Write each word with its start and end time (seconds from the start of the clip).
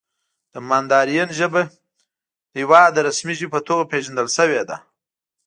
د 0.53 0.55
ماندارین 0.69 1.29
ژبه 1.39 1.61
د 2.51 2.53
هېواد 2.59 2.89
د 2.93 2.97
رسمي 3.07 3.33
ژبې 3.39 3.49
په 3.55 3.59
توګه 3.67 3.89
پېژندل 3.91 4.27
شوې 4.37 4.61
ده. 4.69 4.77